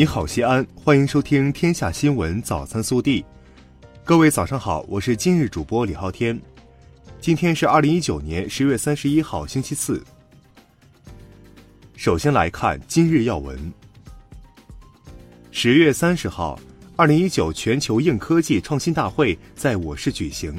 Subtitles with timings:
[0.00, 3.20] 你好，西安，欢迎收听《天下新闻早餐速递》。
[4.02, 6.40] 各位早上好，我是今日主播李昊天。
[7.20, 10.02] 今天是二零一九年十月三十一号，星期四。
[11.96, 13.70] 首先来看今日要闻。
[15.50, 16.58] 十月三十号，
[16.96, 20.58] 二零一九全球硬科技创新大会在我市举行。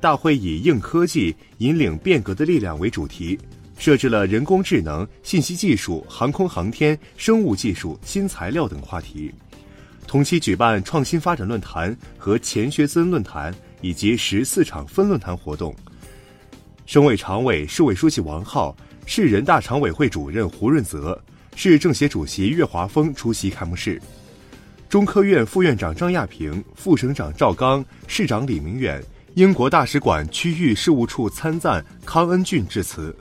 [0.00, 3.36] 大会以“硬科技引领变革的力量”为主题，
[3.80, 9.34] 设置了人工智能、信息技术、航空航天、生物技术、新材料等话题。
[10.06, 15.74] 同期举办创新发展论坛和钱学森论坛以及十四场分论坛活动。
[16.86, 18.76] 省委常委、市委书记王浩。
[19.12, 21.20] 市人大常委会主任胡润泽、
[21.56, 24.00] 市政协主席岳华峰出席开幕式。
[24.88, 29.02] 中科院副院长张亚平、副省长赵刚、市长李明远、
[29.34, 33.12] 英国大使馆区域事务处参赞康恩俊致辞。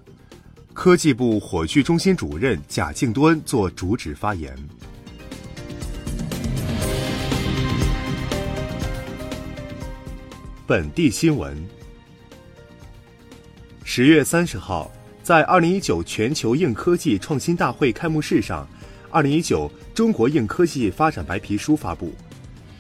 [0.82, 4.56] 科技部火炬中心主任贾敬端作主旨发言。
[10.66, 11.54] 本地新闻。
[13.84, 14.90] 十月三十号。
[15.22, 18.66] 在二零一九全球硬科技创新大会开幕式上，
[19.12, 22.14] 二零一九中国硬科技发展白皮书发布。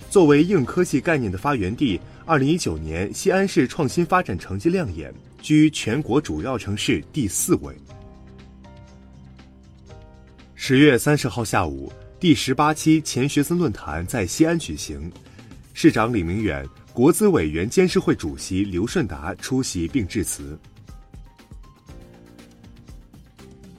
[0.10, 7.76] 作为硬科技概念的发源地，二零一九年西安市创新发展成绩亮眼，居全国主要城市第四位。
[10.70, 15.12] 十月三十号下午，第十八期钱学森论坛在西安举行，
[15.74, 20.56] 市长李明远、国资委员监事会主席刘顺达出席并致辞。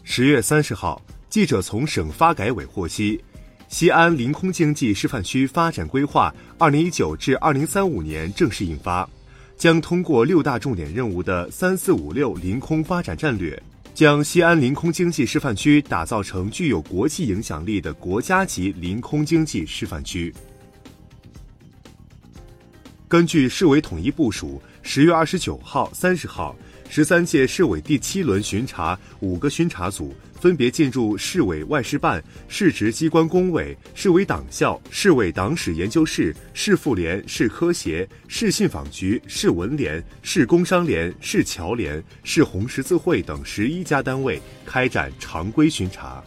[0.02, 3.22] 十月三十号，记者从省发改委获悉，
[3.68, 9.08] 西安临空经济示范区发展规划（二零一九至二零三五年）正式印发，
[9.56, 13.62] 将通过六大重点任务的“三四五六”临空发展战略，
[14.00, 20.34] 将西安临空经济示范区打造成具有国际影响力的国家级临空经济示范区。
[23.06, 26.56] 根据市委统一部署，十月二十九号、三十号。
[26.88, 46.24] 十三届市委第七轮巡查，五个巡查组分别进入市委外事办、市直机关工委、市委党校、市委党史研究室、市妇联、市科协、市信访局、市文联、市工商联、市侨联、市红十字会等十一家单位开展常规巡查。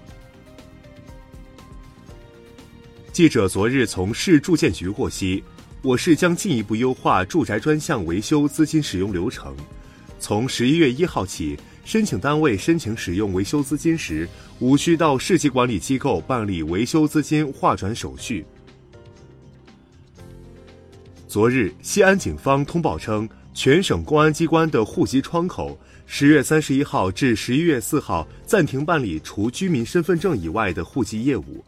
[3.11, 5.43] 记者昨日从市住建局获悉，
[5.81, 9.55] 我市将进一步优化住宅专项维修资金使用流程。
[10.19, 14.27] 从十一月一号起，申请单位申请使用维修资金时，
[14.59, 18.45] 无需到市级管理机构办理维修资金划转手续。
[21.27, 31.63] 昨日，西安警方通报称，全省公安机关的户籍窗口十月三十一号至十一月四号暂停办理除居民身份证以外的户籍业务。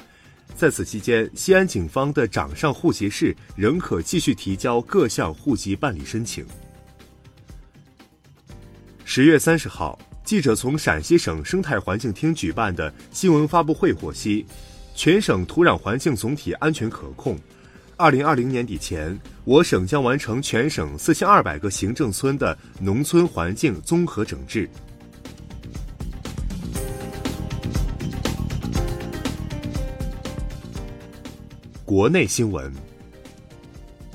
[0.56, 6.46] 在此期间，西安警方的掌上户籍室仍可继续提交各项户籍办理申请。
[9.08, 14.44] 十月三十号，记者从陕西省生态环境厅举办的新闻发布会获悉，
[14.96, 17.38] 全省土壤环境总体安全可控。
[17.98, 24.68] 二零二零年底前，我省将完成全省四千二百个行政村的农村环境综合整治。
[31.86, 32.74] 国内新闻。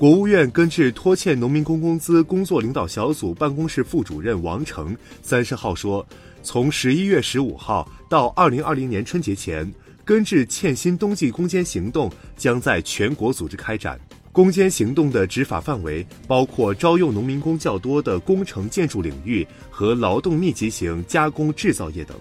[0.01, 6.03] 国务院根治拖欠农民工工资工作领导小组办公室副主任王成三十号说，
[6.41, 9.71] 从十一月十五号到二零二零年春节前，
[10.03, 13.99] 根治欠薪冬季攻坚行动将在全国组织开展。
[14.31, 22.17] 攻坚行动的执法范围包括招用农民工较多的工程建筑领域和劳动密集型加工制造业等。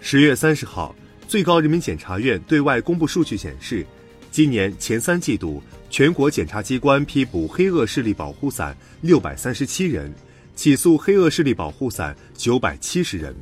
[0.00, 0.94] 十月三十号，
[1.28, 3.84] 最高人民检察院对外公布数据显示。
[4.32, 10.10] 今年前三季度，全国检察机关批捕黑恶势力保护伞六百三十七人，
[10.56, 13.36] 起诉黑恶势力保护伞九百七十人。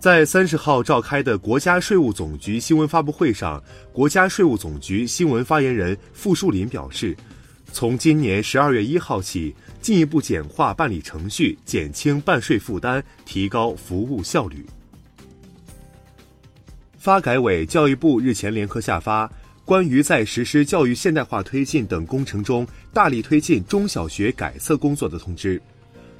[0.00, 3.62] 在三十号召开的国家税务总局新闻发布会上，
[3.92, 7.16] 国家税务总局新闻发言人傅树林表示，
[7.72, 14.66] 从今年十二月一号起，进一步简化办理程序，减轻办税负担，提高服务效率。
[17.02, 19.26] 发改委、教育部日前联合下发
[19.64, 25.58] 《关于在实施教育现代化推进等工程中大力推进中小学改厕工作的通知》。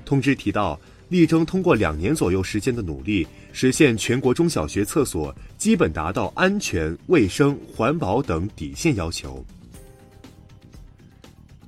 [0.05, 0.77] 通知提到，
[1.09, 9.47] 力争通过两年左右时间的努力，实现全国中小学厕所基本达到安全、卫生、环保等底线要求。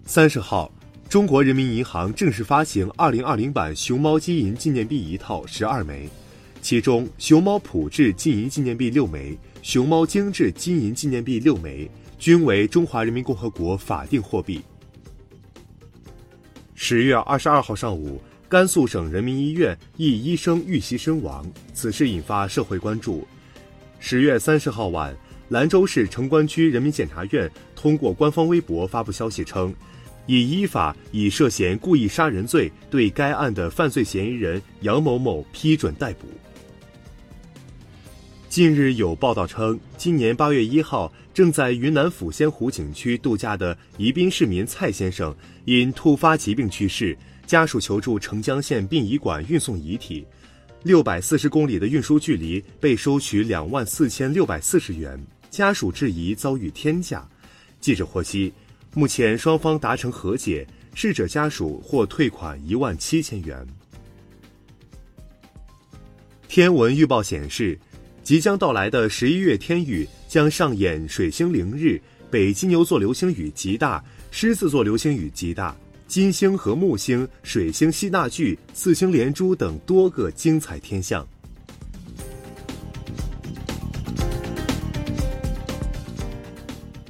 [0.04, 0.68] 三十号，
[1.08, 6.10] 中国人民银行正式发行二零二零版熊猫金银纪念币一套十二枚。
[6.64, 14.62] 其中熊猫普智金银纪念币六枚，熊猫精致金银纪念币六枚，均为中华人民共和国法定货币。
[16.74, 18.18] 十月二十二号上午，
[18.48, 21.44] 甘肃省人民医院一医生遇袭身亡，
[21.74, 23.28] 此事引发社会关注。
[24.00, 25.14] 十月三十号晚，
[25.50, 29.74] 兰州市城关区人民检察院通过官方微博发布消息称，
[30.24, 36.26] 已依法以涉嫌故意杀人罪对该案的犯罪嫌疑人杨某某批准逮捕。
[38.54, 45.34] 近日有报道称，今年八月一号，正在云南抚仙湖景区度假的宜宾市民蔡先生
[45.64, 47.18] 因突发疾病去世，
[47.48, 50.24] 家属求助澄江县殡仪馆运送遗体。
[50.84, 55.20] 六百四十公里的运输距离被收取两万四千六百四十元，
[55.50, 57.28] 家属质疑遭遇天价。
[57.80, 58.52] 记者获悉，
[58.94, 60.64] 目前双方达成和解，
[60.94, 63.66] 逝者家属获退款一万七千元。
[66.46, 67.76] 天文预报显示，
[68.24, 72.00] 即将到来的十一月天宇将上演水星凌日、
[72.30, 75.76] 北金牛座流星雨极大、狮子座流星雨极大。
[76.08, 81.26] 金星和木星、水星吸纳聚、四星连珠等多个精彩天象。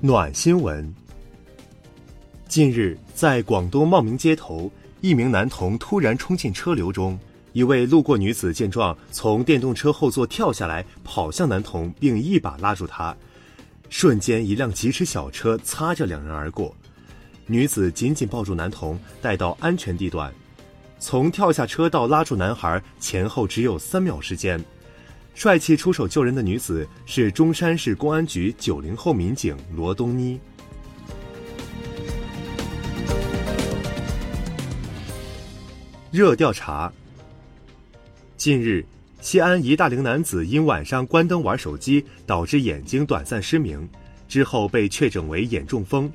[0.01, 0.93] 暖新闻。
[2.49, 4.71] 近日，在广东茂名街头，
[5.01, 7.17] 一名男童突然冲进车流中，
[7.55, 13.17] 一位路过女子见状，从电动车后座跳下来，跑向男童，并一把拉住他。
[13.89, 16.75] 瞬间，一辆疾驰小车擦着两人而过。
[17.47, 20.35] 女子紧紧抱住男童，带到安全地段。
[20.99, 24.61] 从跳下车到拉住男孩，前后只有三秒时间。
[25.33, 30.41] 帅气出手救人的女子是中山市公安局九零后民警罗东妮。
[36.11, 36.93] 热调查。
[38.45, 38.85] 近日，
[39.23, 43.89] 西安一大龄男子因晚上关灯玩手机，导致眼睛短暂失明，
[44.29, 46.13] 之后被确诊为眼中风。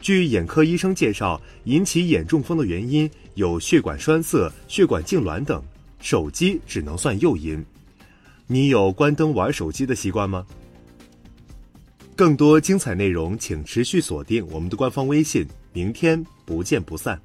[0.00, 5.62] 据眼科医生介绍，引起眼中风的原因有血管栓塞、血管痉挛等，
[6.00, 7.62] 手机只能算诱因。
[8.46, 10.46] 你有关灯玩手机的习惯吗？
[12.16, 15.46] 更多精彩内容，请持续锁定我们的官方微信。
[15.74, 17.20] 明天不见不散。